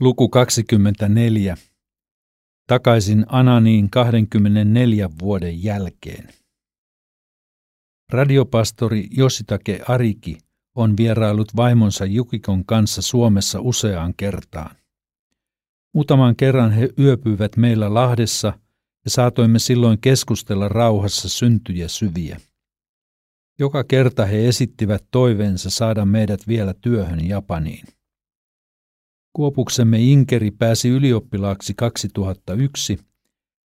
[0.00, 1.56] Luku 24.
[2.66, 6.28] Takaisin Ananiin 24 vuoden jälkeen.
[8.12, 10.38] Radiopastori Jositake Ariki
[10.74, 14.76] on vierailut vaimonsa Jukikon kanssa Suomessa useaan kertaan.
[15.94, 18.52] Muutaman kerran he yöpyivät meillä Lahdessa
[19.04, 22.40] ja saatoimme silloin keskustella rauhassa syntyjä syviä.
[23.58, 27.99] Joka kerta he esittivät toiveensa saada meidät vielä työhön Japaniin.
[29.32, 32.98] Kuopuksemme Inkeri pääsi ylioppilaaksi 2001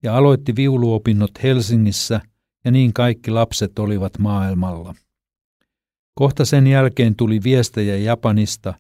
[0.04, 2.22] ja aloitti viuluopinnot Helsingissä
[2.66, 4.96] ja niin kaikki lapset olivat maailmalla.
[6.16, 8.74] Kohta sen jälkeen tuli viestejä Japanista,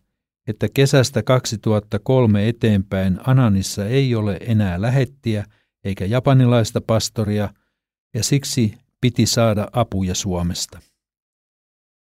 [0.47, 5.45] että kesästä 2003 eteenpäin Ananissa ei ole enää lähettiä
[5.83, 7.53] eikä japanilaista pastoria,
[8.13, 10.79] ja siksi piti saada apuja Suomesta.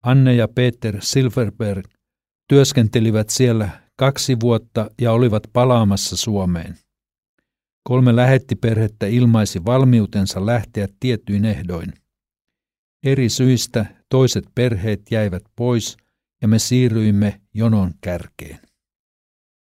[0.03, 1.85] Anne ja Peter Silverberg
[2.47, 6.77] työskentelivät siellä kaksi vuotta ja olivat palaamassa Suomeen.
[7.83, 11.93] Kolme lähettiperhettä ilmaisi valmiutensa lähteä tietyin ehdoin.
[13.05, 15.97] Eri syistä toiset perheet jäivät pois
[16.41, 18.59] ja me siirryimme jonon kärkeen.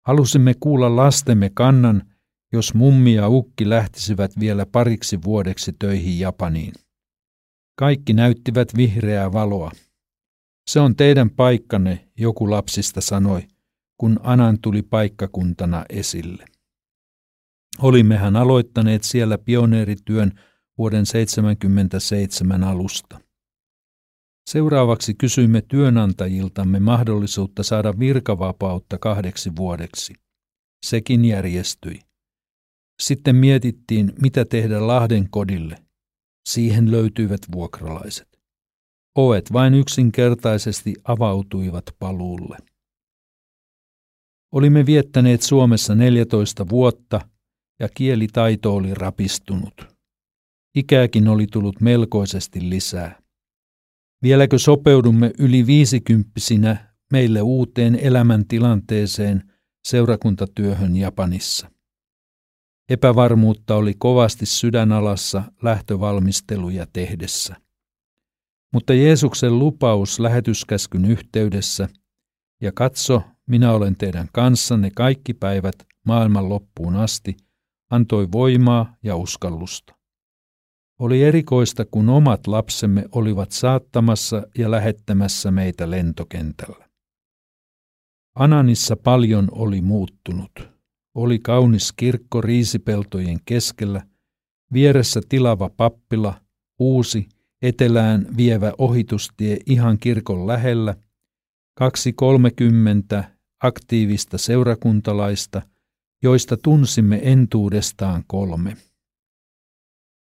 [0.07, 2.03] Halusimme kuulla lastemme kannan,
[2.53, 6.73] jos mummi ja ukki lähtisivät vielä pariksi vuodeksi töihin Japaniin.
[7.79, 9.71] Kaikki näyttivät vihreää valoa.
[10.71, 13.52] Se on teidän paikkanne, joku lapsista sanoi,
[14.03, 16.45] kun Anan tuli paikkakuntana esille.
[17.79, 20.33] Olimmehan aloittaneet siellä pioneerityön
[20.79, 23.21] vuoden 77 alusta.
[24.51, 30.15] Seuraavaksi kysyimme työnantajiltamme mahdollisuutta saada virkavapautta kahdeksi vuodeksi.
[30.87, 32.01] Sekin järjestyi.
[33.03, 35.79] Sitten mietittiin, mitä tehdä Lahden kodille.
[36.49, 38.29] Siihen löytyivät vuokralaiset.
[39.17, 42.57] Ovet vain yksinkertaisesti avautuivat paluulle.
[44.53, 47.21] Olimme viettäneet Suomessa 14 vuotta
[47.81, 49.87] ja kielitaito oli rapistunut.
[50.77, 53.23] Ikääkin oli tullut melkoisesti lisää.
[54.23, 59.53] Vieläkö sopeudumme yli viisikymppisinä meille uuteen elämäntilanteeseen
[59.85, 61.71] seurakuntatyöhön Japanissa?
[62.89, 67.57] Epävarmuutta oli kovasti sydänalassa lähtövalmisteluja tehdessä.
[68.73, 71.89] Mutta Jeesuksen lupaus lähetyskäskyn yhteydessä,
[72.63, 75.75] ja katso, minä olen teidän kanssanne kaikki päivät
[76.07, 77.37] maailman loppuun asti,
[77.91, 79.95] antoi voimaa ja uskallusta.
[80.99, 86.89] Oli erikoista, kun omat lapsemme olivat saattamassa ja lähettämässä meitä lentokentällä.
[88.35, 90.69] Ananissa paljon oli muuttunut.
[91.15, 94.03] Oli kaunis kirkko riisipeltojen keskellä,
[94.73, 96.41] vieressä tilava pappila,
[96.79, 97.29] uusi,
[97.63, 100.95] etelään vievä ohitustie ihan kirkon lähellä,
[101.75, 103.25] kaksi kolmekymmentä
[103.63, 105.63] aktiivista seurakuntalaista,
[106.23, 108.77] joista tunsimme entuudestaan kolme.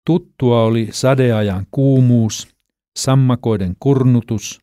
[0.06, 2.48] Tuttua oli sadeajan kuumuus,
[3.00, 4.62] sammakoiden kurnutus,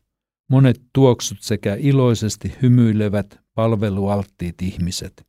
[0.49, 5.27] monet tuoksut sekä iloisesti hymyilevät palvelualttiit ihmiset.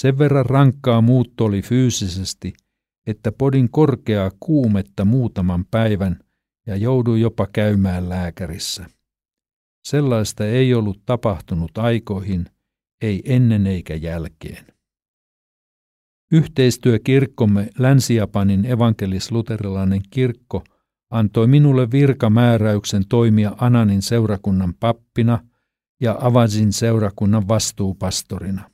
[0.00, 2.52] Sen verran rankkaa muutto oli fyysisesti,
[3.06, 6.18] että podin korkeaa kuumetta muutaman päivän
[6.66, 8.97] ja jouduin jopa käymään lääkärissä.
[9.88, 12.46] Sellaista ei ollut tapahtunut aikoihin,
[13.02, 14.66] ei ennen eikä jälkeen.
[16.32, 20.64] Yhteistyö kirkkomme Länsi-Japanin evankelis-luterilainen kirkko
[21.10, 25.38] antoi minulle virkamääräyksen toimia Ananin seurakunnan pappina
[26.00, 28.70] ja Avasin seurakunnan vastuupastorina.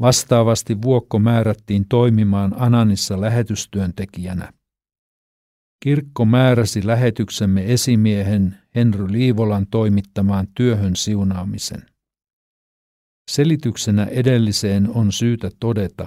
[0.00, 4.52] Vastaavasti Vuokko määrättiin toimimaan Ananissa lähetystyöntekijänä.
[5.80, 11.82] Kirkko määräsi lähetyksemme esimiehen Henry Liivolan toimittamaan työhön siunaamisen.
[13.30, 16.06] Selityksenä edelliseen on syytä todeta,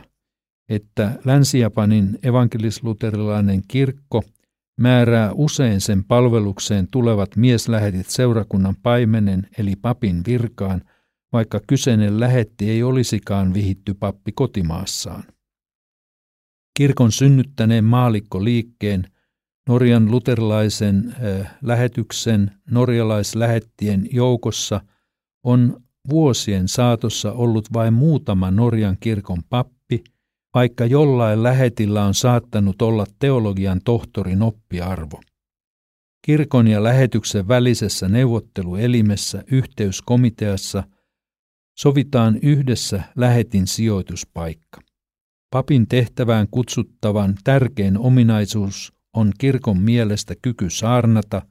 [0.69, 4.23] että Länsi-Japanin evankelisluterilainen kirkko
[4.79, 10.81] määrää usein sen palvelukseen tulevat mieslähetit seurakunnan paimenen eli papin virkaan,
[11.33, 15.23] vaikka kyseinen lähetti ei olisikaan vihitty pappi kotimaassaan.
[16.77, 19.07] Kirkon synnyttäneen maalikkoliikkeen–
[19.69, 21.15] Norjan luterilaisen
[21.61, 24.81] lähetyksen norjalaislähettien joukossa
[25.43, 30.03] on vuosien saatossa ollut vain muutama Norjan kirkon pappi,
[30.53, 35.21] vaikka jollain lähetillä on saattanut olla teologian tohtorin oppiarvo.
[36.25, 40.83] Kirkon ja lähetyksen välisessä neuvotteluelimessä yhteyskomiteassa
[41.79, 44.81] sovitaan yhdessä lähetin sijoituspaikka.
[45.51, 51.41] Papin tehtävään kutsuttavan tärkein ominaisuus on kirkon mielestä kyky saarnata,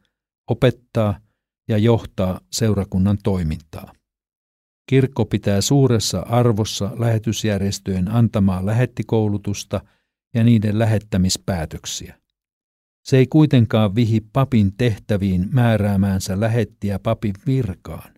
[0.50, 1.20] opettaa
[1.68, 3.92] ja johtaa seurakunnan toimintaa.
[4.88, 9.80] Kirkko pitää suuressa arvossa lähetysjärjestöjen antamaa lähettikoulutusta
[10.34, 12.20] ja niiden lähettämispäätöksiä.
[13.04, 18.14] Se ei kuitenkaan vihi papin tehtäviin määräämäänsä lähettiä papin virkaan.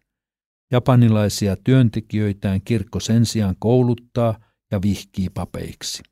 [0.72, 4.38] Japanilaisia työntekijöitään kirkko sen sijaan kouluttaa
[4.70, 6.02] ja vihkii papeiksi.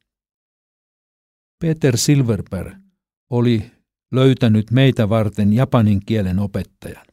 [1.60, 2.87] Peter Silverberg
[3.30, 3.70] oli
[4.12, 7.06] löytänyt meitä varten japanin kielen opettajan.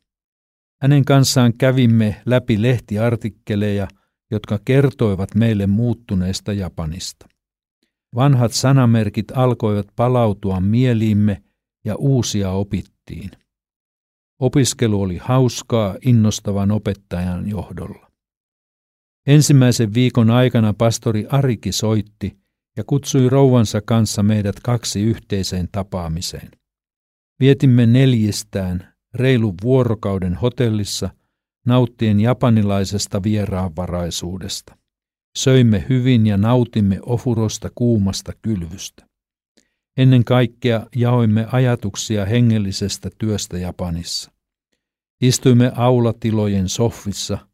[0.81, 3.87] Hänen kanssaan kävimme läpi lehtiartikkeleja,
[4.31, 7.27] jotka kertoivat meille muuttuneesta Japanista.
[8.15, 11.43] Vanhat sanamerkit alkoivat palautua mieliimme
[11.85, 13.31] ja uusia opittiin.
[14.39, 18.11] Opiskelu oli hauskaa innostavan opettajan johdolla.
[19.27, 22.37] Ensimmäisen viikon aikana pastori Ariki soitti
[22.77, 26.51] ja kutsui rouvansa kanssa meidät kaksi yhteiseen tapaamiseen.
[27.39, 31.09] Vietimme neljistään reilun vuorokauden hotellissa
[31.65, 34.77] nauttien japanilaisesta vieraanvaraisuudesta.
[35.37, 39.07] Söimme hyvin ja nautimme ofurosta kuumasta kylvystä.
[39.97, 44.31] Ennen kaikkea jaoimme ajatuksia hengellisestä työstä Japanissa.
[45.21, 47.47] Istuimme aulatilojen sohvissa.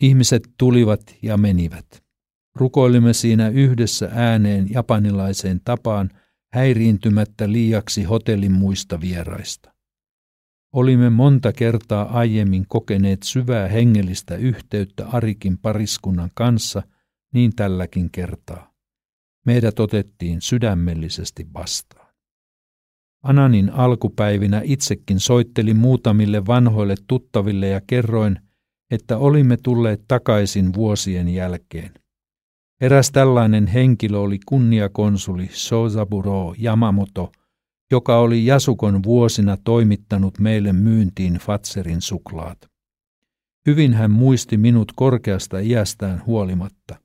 [0.00, 2.05] Ihmiset tulivat ja menivät.
[2.56, 6.10] Rukoilimme siinä yhdessä ääneen japanilaiseen tapaan
[6.52, 9.74] häiriintymättä liiaksi hotellin muista vieraista.
[10.72, 16.82] Olimme monta kertaa aiemmin kokeneet syvää hengellistä yhteyttä Arikin pariskunnan kanssa,
[17.34, 18.72] niin tälläkin kertaa.
[19.46, 22.14] Meidät otettiin sydämellisesti vastaan.
[23.22, 28.38] Ananin alkupäivinä itsekin soittelin muutamille vanhoille tuttaville ja kerroin,
[28.90, 32.05] että olimme tulleet takaisin vuosien jälkeen.
[32.80, 37.32] Eräs tällainen henkilö oli kunniakonsuli Sozaburo Yamamoto,
[37.90, 42.58] joka oli Jasukon vuosina toimittanut meille myyntiin Fatserin suklaat.
[43.66, 46.96] Hyvin hän muisti minut korkeasta iästään huolimatta.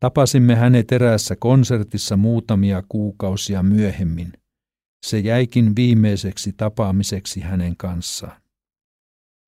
[0.00, 4.32] Tapasimme hänet eräässä konsertissa muutamia kuukausia myöhemmin.
[5.06, 8.42] Se jäikin viimeiseksi tapaamiseksi hänen kanssaan.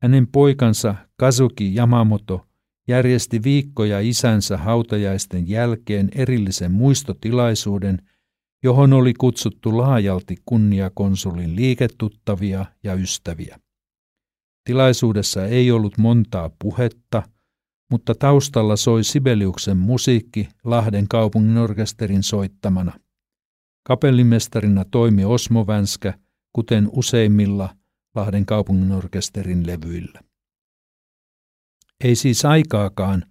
[0.03, 2.47] Hänen poikansa Kazuki Yamamoto
[2.89, 8.03] järjesti viikkoja isänsä hautajaisten jälkeen erillisen muistotilaisuuden,
[8.63, 13.59] johon oli kutsuttu laajalti kunniakonsulin liiketuttavia ja ystäviä.
[14.65, 17.23] Tilaisuudessa ei ollut montaa puhetta–
[17.91, 22.93] mutta taustalla soi Sibeliuksen musiikki Lahden kaupungin orkesterin soittamana.
[23.83, 26.15] Kapellimestarina toimi Osmo Vänskä,
[26.53, 27.77] kuten useimmilla
[28.15, 30.21] Lahden kaupungin orkesterin levyillä.
[32.05, 33.25] Ei siis aikaakaan,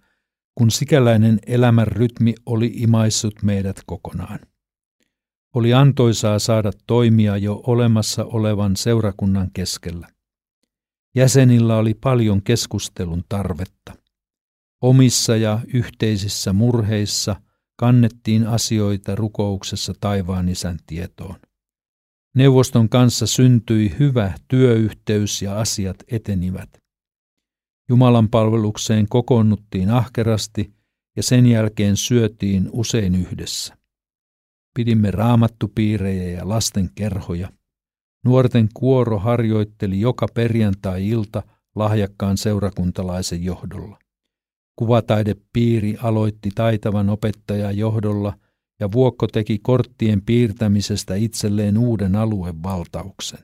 [0.54, 4.38] kun sikäläinen elämän rytmi oli imaissut meidät kokonaan.
[5.54, 10.08] Oli antoisaa saada toimia jo olemassa olevan seurakunnan keskellä.
[11.14, 13.92] Jäsenillä oli paljon keskustelun tarvetta.
[14.82, 17.36] Omissa ja yhteisissä murheissa
[17.76, 21.36] kannettiin asioita rukouksessa taivaan isän tietoon.
[22.34, 26.85] Neuvoston kanssa syntyi hyvä työyhteys ja asiat etenivät.
[27.88, 30.72] Jumalan palvelukseen kokoonnuttiin ahkerasti
[31.16, 33.76] ja sen jälkeen syötiin usein yhdessä.
[34.74, 37.52] Pidimme raamattupiirejä ja lasten kerhoja.
[38.24, 41.42] Nuorten kuoro harjoitteli joka perjantai-ilta
[41.74, 43.98] lahjakkaan seurakuntalaisen johdolla.
[44.76, 48.38] Kuvataidepiiri aloitti taitavan opettajan johdolla
[48.80, 53.40] ja Vuokko teki korttien piirtämisestä itselleen uuden aluevaltauksen.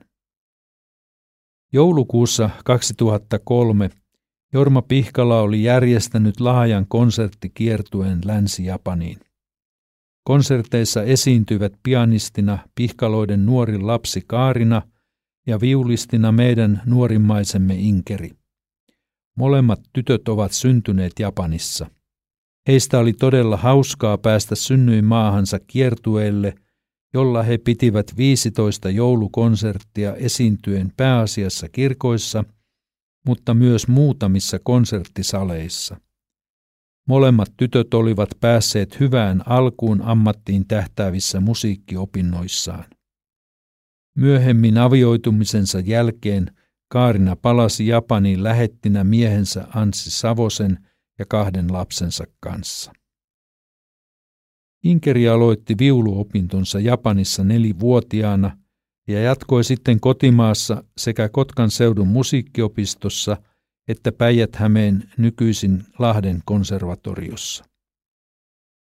[1.72, 3.90] Joulukuussa 2003
[4.54, 9.18] Jorma Pihkala oli järjestänyt laajan konserttikiertueen Länsi-Japaniin.
[10.25, 14.82] Konserteissa esiintyivät pianistina Pihkaloiden nuori lapsi Kaarina
[15.47, 18.30] ja viulistina meidän nuorimmaisemme Inkeri.
[19.37, 21.90] Molemmat tytöt ovat syntyneet Japanissa.
[22.68, 26.54] Heistä oli todella hauskaa päästä synnyin maahansa kiertueelle,
[27.14, 32.44] jolla he pitivät 15 joulukonserttia esiintyen pääasiassa kirkoissa,
[33.26, 36.00] mutta myös muutamissa konserttisaleissa.
[37.08, 42.84] Molemmat tytöt olivat päässeet hyvään alkuun ammattiin tähtäävissä musiikkiopinnoissaan.
[44.16, 46.50] Myöhemmin avioitumisensa jälkeen
[46.88, 50.78] Kaarina palasi Japaniin lähettinä miehensä Anssi Savosen
[51.18, 52.92] ja kahden lapsensa kanssa.
[54.84, 58.58] Inkeri aloitti viuluopintonsa Japanissa nelivuotiaana
[59.12, 63.37] ja jatkoi sitten kotimaassa sekä Kotkan seudun musiikkiopistossa
[63.88, 67.64] että Päijät-Hämeen nykyisin Lahden konservatoriossa.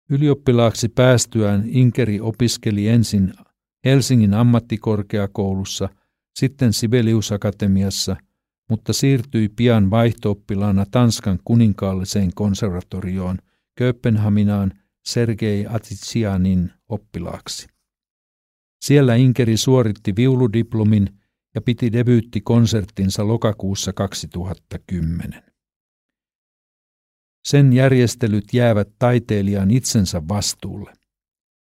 [0.09, 3.33] Ylioppilaaksi päästyään Inkeri opiskeli ensin
[3.85, 5.89] Helsingin ammattikorkeakoulussa–
[6.37, 8.15] sitten Sibeliusakatemiassa,
[8.69, 13.37] mutta siirtyi pian vaihtooppilaana Tanskan kuninkaalliseen konservatorioon
[13.75, 14.73] Kööpenhaminaan
[15.05, 17.67] Sergei Atitsianin oppilaaksi.
[18.81, 21.09] Siellä Inkeri suoritti viuludiplomin
[21.55, 25.43] ja piti debyyttikonserttinsa lokakuussa 2010.
[27.47, 30.93] Sen järjestelyt jäävät taiteilijan itsensä vastuulle.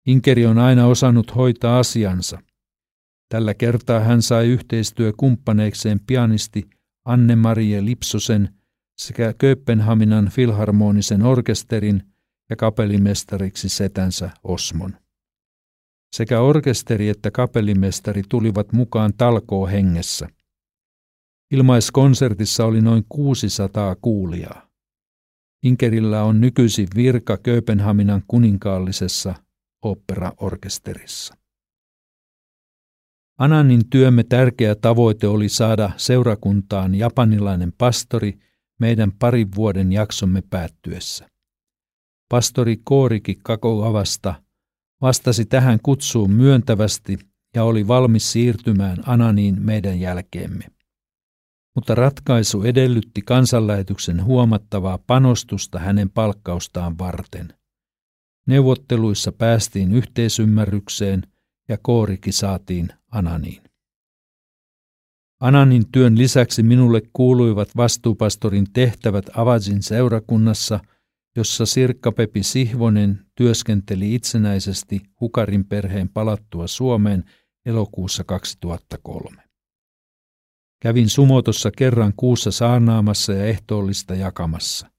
[0.06, 2.38] Inkeri on aina osannut hoitaa asiansa.
[3.28, 6.70] Tällä kertaa hän sai yhteistyökumppaneikseen pianisti
[7.04, 8.48] Anne-Marie Lipsosen
[8.98, 12.02] sekä Kööpenhaminan filharmonisen orkesterin
[12.50, 15.05] ja kapellimestariksi setänsä Osmon.
[16.16, 20.28] Sekä orkesteri että kapellimestari tulivat mukaan talkoo hengessä.
[21.50, 24.68] Ilmaiskonsertissa oli noin 600 kuulijaa.
[25.62, 29.34] Inkerillä on nykyisin virka Kööpenhaminan kuninkaallisessa
[29.82, 31.34] operaorkesterissa.
[33.38, 38.38] Ananin työmme tärkeä tavoite oli saada seurakuntaan japanilainen pastori
[38.80, 41.28] meidän parin vuoden jaksomme päättyessä.
[42.28, 44.45] Pastori Kooriki Kakogavasta
[45.00, 47.18] vastasi tähän kutsuun myöntävästi
[47.54, 50.64] ja oli valmis siirtymään Ananiin meidän jälkeemme.
[51.74, 57.54] Mutta ratkaisu edellytti kansanlähetyksen huomattavaa panostusta hänen palkkaustaan varten.
[58.46, 61.22] Neuvotteluissa päästiin yhteisymmärrykseen
[61.68, 63.62] ja Kooriki saatiin Ananiin.
[65.40, 70.80] Ananin työn lisäksi minulle kuuluivat vastuupastorin tehtävät Avazin seurakunnassa,
[71.36, 77.24] jossa Sirkka Pepi Sihvonen työskenteli itsenäisesti Hukarin perheen palattua Suomeen
[77.66, 79.42] elokuussa 2003.
[80.82, 84.90] Kävin Sumotossa kerran kuussa saarnaamassa ja ehtoollista jakamassa.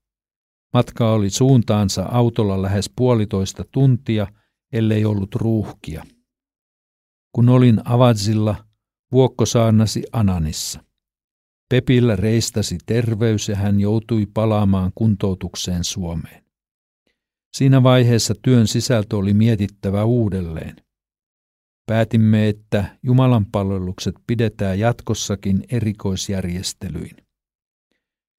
[0.74, 4.28] Matka oli suuntaansa autolla lähes puolitoista tuntia,
[4.74, 6.04] ellei ollut ruuhkia.
[7.32, 8.56] Kun olin Avadzilla,
[9.12, 10.87] vuokko saarnasi Ananissa.
[11.70, 16.44] Pepillä reistasi terveys ja hän joutui palaamaan kuntoutukseen Suomeen.
[17.58, 20.76] Siinä vaiheessa työn sisältö oli mietittävä uudelleen.
[21.86, 27.18] Päätimme, että Jumalan palvelukset pidetään jatkossakin erikoisjärjestelyin.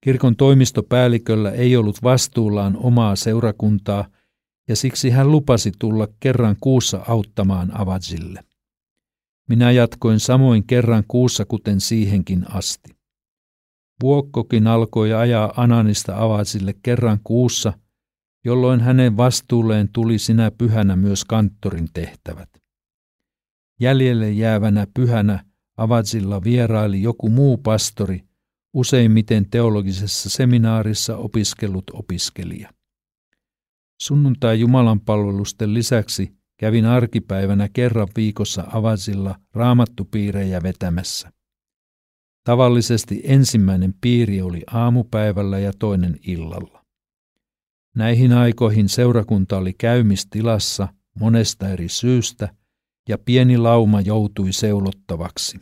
[0.03, 4.07] Kirkon toimistopäälliköllä ei ollut vastuullaan omaa seurakuntaa,
[4.67, 8.43] ja siksi hän lupasi tulla kerran kuussa auttamaan Avadzille.
[9.49, 12.98] Minä jatkoin samoin kerran kuussa kuten siihenkin asti.
[14.03, 17.73] Vuokkokin alkoi ajaa Ananista Avazille kerran kuussa,
[18.45, 22.49] jolloin hänen vastuulleen tuli sinä pyhänä myös kanttorin tehtävät.
[23.79, 25.43] Jäljelle jäävänä pyhänä
[25.77, 28.23] Avazilla vieraili joku muu pastori,
[28.73, 32.69] useimmiten teologisessa seminaarissa opiskellut opiskelija.
[34.01, 41.31] Sunnuntai Jumalan palvelusten lisäksi Kävin arkipäivänä kerran viikossa avasilla raamattupiirejä vetämässä.
[42.49, 46.85] Tavallisesti ensimmäinen piiri oli aamupäivällä ja toinen illalla.
[47.95, 50.87] Näihin aikoihin seurakunta oli käymistilassa
[51.19, 52.55] monesta eri syystä
[53.09, 55.59] ja pieni lauma joutui seulottavaksi.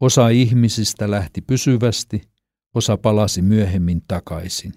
[0.00, 2.22] Osa ihmisistä lähti pysyvästi,
[2.74, 4.72] osa palasi myöhemmin takaisin.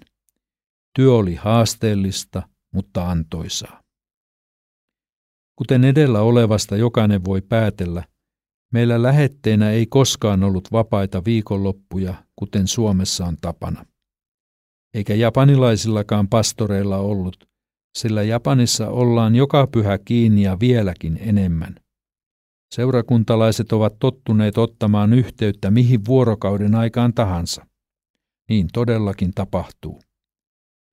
[0.96, 2.42] Työ oli haasteellista,
[2.74, 3.82] mutta antoisaa.
[5.56, 8.04] Kuten edellä olevasta jokainen voi päätellä,
[8.72, 13.86] meillä lähetteenä ei koskaan ollut vapaita viikonloppuja, kuten Suomessa on tapana.
[14.94, 17.48] Eikä japanilaisillakaan pastoreilla ollut,
[17.98, 21.74] sillä Japanissa ollaan joka pyhä kiinni ja vieläkin enemmän.
[22.74, 27.66] Seurakuntalaiset ovat tottuneet ottamaan yhteyttä mihin vuorokauden aikaan tahansa.
[28.48, 30.00] Niin todellakin tapahtuu.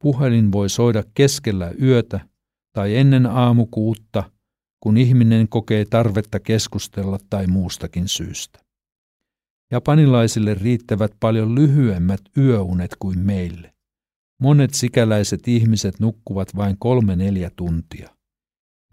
[0.01, 2.20] Puhelin voi soida keskellä yötä
[2.74, 4.24] tai ennen aamukuutta–
[4.79, 8.60] kun ihminen kokee tarvetta keskustella tai muustakin syystä.
[9.72, 13.74] Japanilaisille riittävät paljon lyhyemmät yöunet kuin meille.
[14.41, 18.10] Monet sikäläiset ihmiset nukkuvat vain kolme neljä tuntia.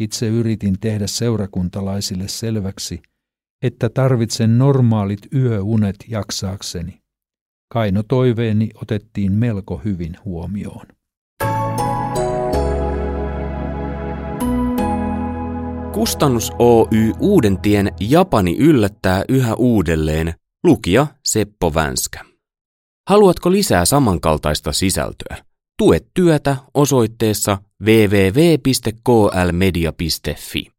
[0.00, 3.02] Itse yritin tehdä seurakuntalaisille selväksi,
[3.62, 7.02] että tarvitsen normaalit yöunet jaksaakseni.
[7.72, 10.86] Kaino toiveeni otettiin melko hyvin huomioon.
[15.92, 20.34] Kustannus Oy Uudentien Japani yllättää yhä uudelleen,
[20.64, 22.24] lukija Seppo Vänskä.
[23.08, 25.36] Haluatko lisää samankaltaista sisältöä?
[25.78, 30.71] Tue työtä osoitteessa www.klmedia.fi.